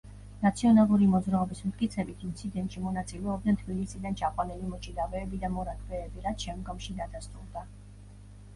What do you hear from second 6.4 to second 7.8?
შემდგომში დადასტურდა.